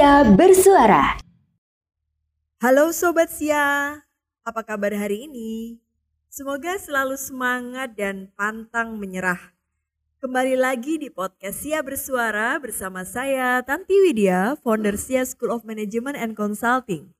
Sia 0.00 0.24
Bersuara. 0.24 1.20
Halo 2.56 2.88
Sobat 2.88 3.28
Sia, 3.28 4.00
apa 4.40 4.64
kabar 4.64 4.96
hari 4.96 5.28
ini? 5.28 5.76
Semoga 6.32 6.80
selalu 6.80 7.20
semangat 7.20 8.00
dan 8.00 8.32
pantang 8.32 8.96
menyerah. 8.96 9.52
Kembali 10.24 10.56
lagi 10.56 10.96
di 10.96 11.12
podcast 11.12 11.60
Sia 11.60 11.84
Bersuara 11.84 12.56
bersama 12.56 13.04
saya 13.04 13.60
Tanti 13.60 13.92
Widya, 14.00 14.56
founder 14.64 14.96
Sia 14.96 15.20
School 15.20 15.52
of 15.52 15.68
Management 15.68 16.16
and 16.16 16.32
Consulting. 16.32 17.12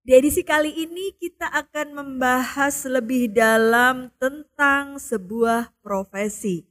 Di 0.00 0.16
edisi 0.16 0.40
kali 0.40 0.72
ini 0.72 1.12
kita 1.20 1.52
akan 1.52 1.92
membahas 1.92 2.88
lebih 2.88 3.36
dalam 3.36 4.08
tentang 4.16 4.96
sebuah 4.96 5.76
profesi. 5.84 6.64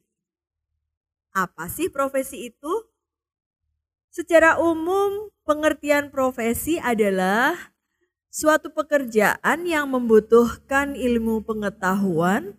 Apa 1.30 1.70
sih 1.70 1.94
profesi 1.94 2.50
itu? 2.50 2.90
Secara 4.10 4.58
umum, 4.62 5.33
pengertian 5.44 6.08
profesi 6.08 6.80
adalah 6.80 7.76
suatu 8.34 8.72
pekerjaan 8.74 9.68
yang 9.68 9.92
membutuhkan 9.92 10.96
ilmu 10.98 11.44
pengetahuan 11.46 12.58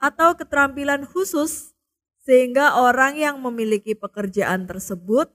atau 0.00 0.32
keterampilan 0.32 1.04
khusus, 1.04 1.76
sehingga 2.24 2.80
orang 2.80 3.20
yang 3.20 3.36
memiliki 3.42 3.92
pekerjaan 3.92 4.64
tersebut 4.64 5.28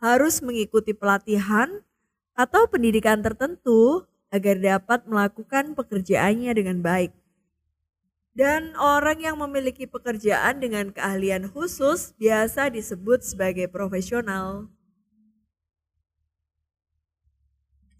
harus 0.00 0.40
mengikuti 0.40 0.96
pelatihan 0.96 1.84
atau 2.32 2.64
pendidikan 2.70 3.20
tertentu 3.20 4.08
agar 4.32 4.56
dapat 4.60 5.04
melakukan 5.04 5.76
pekerjaannya 5.76 6.52
dengan 6.56 6.78
baik. 6.80 7.12
Dan 8.36 8.76
orang 8.76 9.16
yang 9.24 9.40
memiliki 9.40 9.88
pekerjaan 9.88 10.60
dengan 10.60 10.92
keahlian 10.92 11.48
khusus 11.48 12.12
biasa 12.20 12.68
disebut 12.68 13.24
sebagai 13.24 13.64
profesional. 13.72 14.68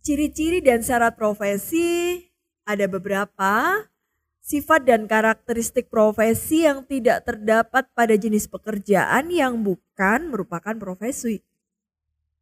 Ciri-ciri 0.07 0.62
dan 0.62 0.87
syarat 0.87 1.19
profesi 1.19 2.23
ada 2.62 2.87
beberapa. 2.87 3.83
Sifat 4.39 4.87
dan 4.87 5.11
karakteristik 5.11 5.91
profesi 5.91 6.63
yang 6.63 6.87
tidak 6.87 7.27
terdapat 7.27 7.91
pada 7.91 8.15
jenis 8.15 8.47
pekerjaan 8.47 9.35
yang 9.35 9.59
bukan 9.67 10.31
merupakan 10.31 10.79
profesi. 10.79 11.43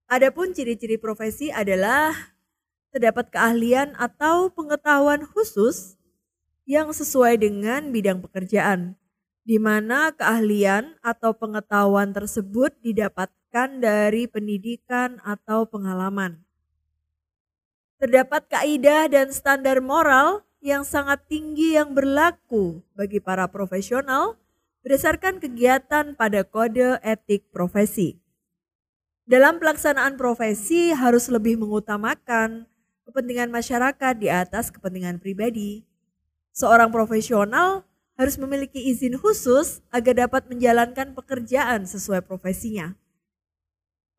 Adapun 0.05 0.53
ciri-ciri 0.53 1.01
profesi 1.01 1.48
adalah 1.48 2.12
terdapat 2.93 3.33
keahlian 3.33 3.97
atau 3.97 4.53
pengetahuan 4.53 5.25
khusus 5.25 5.97
yang 6.69 6.93
sesuai 6.93 7.41
dengan 7.41 7.89
bidang 7.89 8.21
pekerjaan, 8.21 9.01
di 9.41 9.56
mana 9.56 10.12
keahlian 10.12 11.01
atau 11.01 11.33
pengetahuan 11.33 12.12
tersebut 12.12 12.77
didapatkan 12.84 13.81
dari 13.81 14.28
pendidikan 14.28 15.17
atau 15.25 15.65
pengalaman. 15.65 16.45
Terdapat 18.03 18.50
kaidah 18.50 19.06
dan 19.06 19.31
standar 19.31 19.78
moral 19.78 20.42
yang 20.64 20.83
sangat 20.83 21.23
tinggi 21.31 21.78
yang 21.78 21.92
berlaku 21.92 22.83
bagi 22.97 23.20
para 23.20 23.47
profesional 23.47 24.41
berdasarkan 24.83 25.39
kegiatan 25.41 26.17
pada 26.19 26.42
kode 26.42 27.00
etik 27.00 27.48
profesi. 27.55 28.20
Dalam 29.25 29.56
pelaksanaan 29.56 30.20
profesi 30.20 30.92
harus 30.92 31.33
lebih 31.33 31.56
mengutamakan 31.56 32.69
kepentingan 33.09 33.48
masyarakat 33.48 34.15
di 34.20 34.28
atas 34.28 34.69
kepentingan 34.69 35.20
pribadi. 35.20 35.84
Seorang 36.53 36.92
profesional 36.92 37.89
harus 38.20 38.37
memiliki 38.37 38.78
izin 38.78 39.17
khusus 39.17 39.81
agar 39.89 40.28
dapat 40.28 40.47
menjalankan 40.50 41.17
pekerjaan 41.17 41.89
sesuai 41.89 42.20
profesinya. 42.25 42.97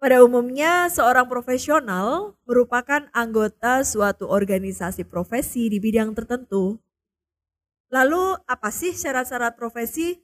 Pada 0.05 0.21
umumnya, 0.21 0.85
seorang 0.85 1.25
profesional 1.25 2.37
merupakan 2.45 3.09
anggota 3.09 3.81
suatu 3.81 4.29
organisasi 4.29 5.01
profesi 5.01 5.65
di 5.65 5.81
bidang 5.81 6.13
tertentu. 6.13 6.77
Lalu, 7.89 8.37
apa 8.45 8.69
sih 8.69 8.93
syarat-syarat 8.93 9.57
profesi? 9.57 10.21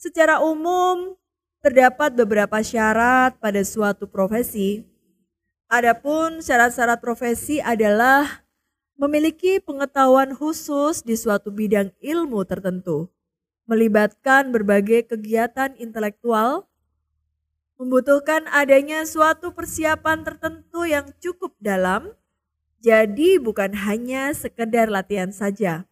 Secara 0.00 0.40
umum, 0.40 1.20
terdapat 1.60 2.16
beberapa 2.16 2.64
syarat 2.64 3.36
pada 3.36 3.60
suatu 3.60 4.08
profesi. 4.08 4.88
Adapun 5.68 6.40
syarat-syarat 6.40 7.04
profesi 7.04 7.60
adalah 7.60 8.24
memiliki 8.96 9.60
pengetahuan 9.60 10.32
khusus 10.32 11.04
di 11.04 11.12
suatu 11.12 11.52
bidang 11.52 11.92
ilmu 12.00 12.40
tertentu, 12.48 13.12
melibatkan 13.68 14.48
berbagai 14.48 15.12
kegiatan 15.12 15.76
intelektual, 15.76 16.69
membutuhkan 17.80 18.44
adanya 18.52 19.08
suatu 19.08 19.56
persiapan 19.56 20.20
tertentu 20.20 20.84
yang 20.84 21.08
cukup 21.16 21.56
dalam, 21.64 22.12
jadi 22.84 23.40
bukan 23.40 23.72
hanya 23.72 24.36
sekedar 24.36 24.92
latihan 24.92 25.32
saja. 25.32 25.88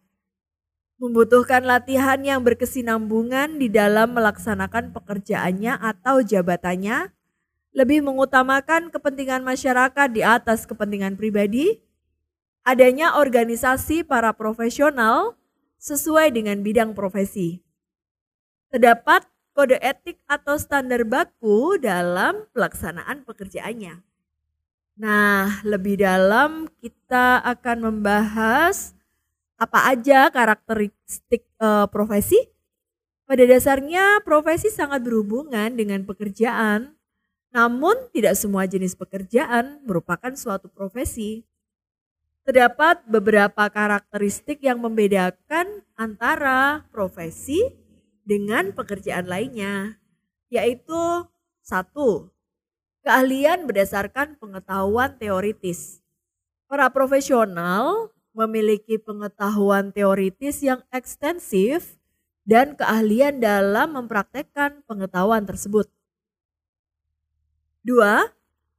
Membutuhkan 1.01 1.65
latihan 1.65 2.21
yang 2.21 2.45
berkesinambungan 2.45 3.57
di 3.57 3.73
dalam 3.73 4.13
melaksanakan 4.13 4.93
pekerjaannya 4.93 5.81
atau 5.81 6.21
jabatannya, 6.21 7.09
lebih 7.73 8.05
mengutamakan 8.05 8.93
kepentingan 8.93 9.41
masyarakat 9.41 10.13
di 10.13 10.21
atas 10.21 10.69
kepentingan 10.69 11.17
pribadi, 11.17 11.81
adanya 12.61 13.17
organisasi 13.17 14.05
para 14.05 14.29
profesional 14.37 15.33
sesuai 15.81 16.37
dengan 16.37 16.61
bidang 16.61 16.93
profesi. 16.93 17.65
Terdapat 18.69 19.25
kode 19.59 19.75
etik 19.83 20.23
atau 20.23 20.55
standar 20.55 21.03
baku 21.03 21.75
dalam 21.83 22.47
pelaksanaan 22.55 23.27
pekerjaannya. 23.27 23.99
Nah, 24.95 25.59
lebih 25.67 25.99
dalam 25.99 26.71
kita 26.79 27.43
akan 27.43 27.91
membahas 27.91 28.95
apa 29.59 29.91
aja 29.91 30.31
karakteristik 30.31 31.43
uh, 31.59 31.91
profesi. 31.91 32.39
Pada 33.27 33.43
dasarnya, 33.43 34.23
profesi 34.23 34.71
sangat 34.71 35.03
berhubungan 35.03 35.75
dengan 35.75 36.07
pekerjaan, 36.07 36.95
namun 37.51 37.99
tidak 38.15 38.39
semua 38.39 38.63
jenis 38.63 38.95
pekerjaan 38.95 39.83
merupakan 39.83 40.31
suatu 40.39 40.71
profesi. 40.71 41.43
Terdapat 42.47 43.03
beberapa 43.11 43.67
karakteristik 43.67 44.63
yang 44.63 44.79
membedakan 44.79 45.83
antara 45.99 46.87
profesi 46.95 47.88
dengan 48.29 48.69
pekerjaan 48.77 49.25
lainnya, 49.25 49.97
yaitu 50.53 51.25
satu, 51.65 52.29
keahlian 53.01 53.65
berdasarkan 53.65 54.37
pengetahuan 54.37 55.17
teoritis. 55.17 56.05
Para 56.69 56.93
profesional 56.93 58.13
memiliki 58.29 59.01
pengetahuan 59.01 59.89
teoritis 59.89 60.61
yang 60.61 60.85
ekstensif 60.93 61.97
dan 62.45 62.77
keahlian 62.77 63.41
dalam 63.41 63.97
mempraktekkan 63.97 64.85
pengetahuan 64.85 65.49
tersebut. 65.49 65.89
Dua, 67.81 68.29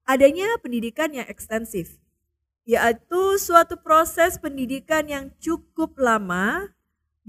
adanya 0.07 0.47
pendidikan 0.63 1.11
yang 1.11 1.27
ekstensif, 1.27 1.99
yaitu 2.63 3.35
suatu 3.43 3.75
proses 3.75 4.39
pendidikan 4.39 5.11
yang 5.11 5.35
cukup 5.43 5.99
lama 5.99 6.71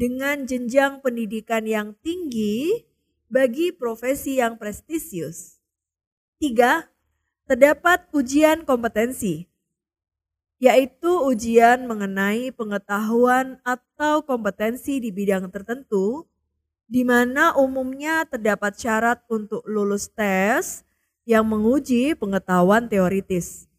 dengan 0.02 0.50
jenjang 0.50 0.98
pendidikan 1.06 1.62
yang 1.62 1.94
tinggi 2.02 2.90
bagi 3.30 3.70
profesi 3.70 4.42
yang 4.42 4.58
prestisius. 4.58 5.62
Tiga, 6.42 6.90
terdapat 7.46 8.10
ujian 8.10 8.66
kompetensi, 8.66 9.46
yaitu 10.58 11.22
ujian 11.22 11.86
mengenai 11.86 12.50
pengetahuan 12.50 13.62
atau 13.62 14.26
kompetensi 14.26 14.98
di 14.98 15.14
bidang 15.14 15.54
tertentu, 15.54 16.26
di 16.90 17.06
mana 17.06 17.54
umumnya 17.54 18.26
terdapat 18.26 18.74
syarat 18.74 19.22
untuk 19.30 19.62
lulus 19.70 20.10
tes 20.10 20.82
yang 21.30 21.46
menguji 21.46 22.18
pengetahuan 22.18 22.90
teoritis. 22.90 23.70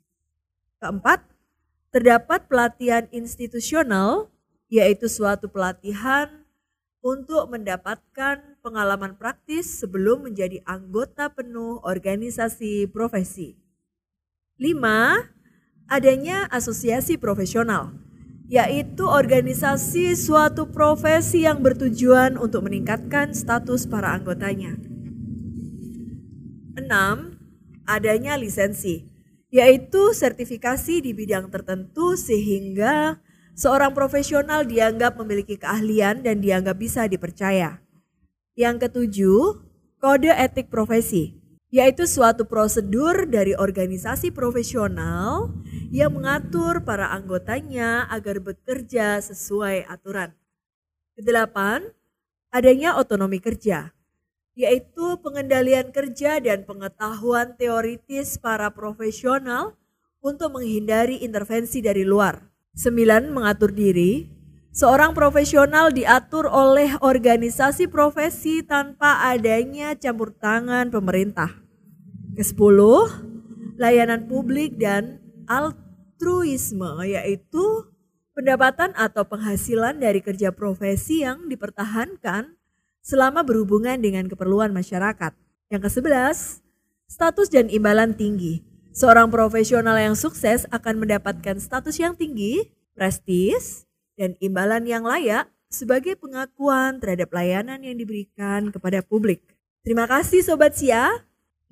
Keempat, 0.78 1.26
terdapat 1.90 2.46
pelatihan 2.46 3.10
institusional 3.10 4.31
yaitu 4.72 5.04
suatu 5.04 5.52
pelatihan 5.52 6.48
untuk 7.04 7.52
mendapatkan 7.52 8.56
pengalaman 8.64 9.20
praktis 9.20 9.68
sebelum 9.84 10.24
menjadi 10.24 10.64
anggota 10.64 11.28
penuh 11.28 11.76
organisasi 11.84 12.88
profesi. 12.88 13.60
5. 14.56 15.92
Adanya 15.92 16.48
asosiasi 16.48 17.20
profesional, 17.20 17.92
yaitu 18.48 19.04
organisasi 19.04 20.16
suatu 20.16 20.72
profesi 20.72 21.44
yang 21.44 21.60
bertujuan 21.60 22.40
untuk 22.40 22.64
meningkatkan 22.64 23.36
status 23.36 23.84
para 23.84 24.16
anggotanya. 24.16 24.80
6. 26.80 26.80
Adanya 27.84 28.40
lisensi, 28.40 29.04
yaitu 29.52 30.16
sertifikasi 30.16 31.04
di 31.04 31.12
bidang 31.12 31.52
tertentu 31.52 32.16
sehingga 32.16 33.20
seorang 33.52 33.92
profesional 33.96 34.64
dianggap 34.64 35.16
memiliki 35.20 35.60
keahlian 35.60 36.24
dan 36.24 36.40
dianggap 36.40 36.76
bisa 36.76 37.04
dipercaya. 37.08 37.80
Yang 38.52 38.88
ketujuh, 38.88 39.42
kode 39.96 40.28
etik 40.28 40.68
profesi, 40.68 41.40
yaitu 41.72 42.04
suatu 42.04 42.44
prosedur 42.44 43.24
dari 43.24 43.56
organisasi 43.56 44.28
profesional 44.28 45.56
yang 45.88 46.12
mengatur 46.12 46.84
para 46.84 47.08
anggotanya 47.16 48.04
agar 48.12 48.44
bekerja 48.44 49.24
sesuai 49.24 49.88
aturan. 49.88 50.36
Kedelapan, 51.16 51.88
adanya 52.52 53.00
otonomi 53.00 53.40
kerja, 53.40 53.96
yaitu 54.52 55.16
pengendalian 55.24 55.88
kerja 55.88 56.36
dan 56.44 56.68
pengetahuan 56.68 57.56
teoritis 57.56 58.36
para 58.36 58.68
profesional 58.68 59.76
untuk 60.20 60.52
menghindari 60.52 61.24
intervensi 61.24 61.80
dari 61.80 62.04
luar. 62.04 62.51
Sembilan, 62.72 63.28
mengatur 63.28 63.76
diri. 63.76 64.24
Seorang 64.72 65.12
profesional 65.12 65.92
diatur 65.92 66.48
oleh 66.48 66.96
organisasi 67.04 67.92
profesi 67.92 68.64
tanpa 68.64 69.28
adanya 69.28 69.92
campur 69.92 70.32
tangan 70.32 70.88
pemerintah. 70.88 71.52
Kesepuluh, 72.32 73.12
layanan 73.76 74.24
publik 74.24 74.80
dan 74.80 75.20
altruisme 75.44 77.04
yaitu 77.04 77.92
pendapatan 78.32 78.96
atau 78.96 79.28
penghasilan 79.28 80.00
dari 80.00 80.24
kerja 80.24 80.48
profesi 80.48 81.20
yang 81.20 81.52
dipertahankan 81.52 82.56
selama 83.04 83.44
berhubungan 83.44 84.00
dengan 84.00 84.32
keperluan 84.32 84.72
masyarakat. 84.72 85.36
Yang 85.68 85.92
kesebelas, 85.92 86.64
status 87.04 87.52
dan 87.52 87.68
imbalan 87.68 88.16
tinggi. 88.16 88.71
Seorang 88.92 89.32
profesional 89.32 89.96
yang 89.96 90.12
sukses 90.12 90.68
akan 90.68 91.00
mendapatkan 91.00 91.56
status 91.56 91.96
yang 91.96 92.12
tinggi, 92.12 92.68
prestis, 92.92 93.88
dan 94.20 94.36
imbalan 94.36 94.84
yang 94.84 95.08
layak 95.08 95.48
sebagai 95.72 96.12
pengakuan 96.20 97.00
terhadap 97.00 97.32
layanan 97.32 97.80
yang 97.80 97.96
diberikan 97.96 98.68
kepada 98.68 99.00
publik. 99.00 99.40
Terima 99.80 100.04
kasih 100.04 100.44
Sobat 100.44 100.76
Sia. 100.76 101.08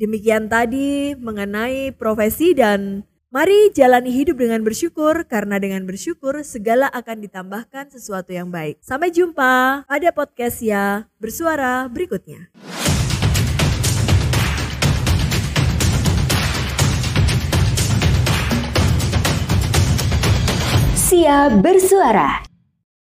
Demikian 0.01 0.49
tadi 0.49 1.13
mengenai 1.13 1.93
profesi 1.93 2.57
dan 2.57 3.05
mari 3.29 3.69
jalani 3.77 4.09
hidup 4.17 4.41
dengan 4.41 4.65
bersyukur 4.65 5.29
karena 5.29 5.61
dengan 5.61 5.85
bersyukur 5.85 6.41
segala 6.41 6.89
akan 6.89 7.21
ditambahkan 7.21 7.93
sesuatu 7.93 8.33
yang 8.33 8.49
baik. 8.49 8.81
Sampai 8.81 9.13
jumpa 9.13 9.85
pada 9.85 10.09
podcast 10.17 10.65
ya 10.65 11.05
bersuara 11.21 11.85
berikutnya. 11.93 12.49
Sia 21.11 21.51
bersuara 21.51 22.39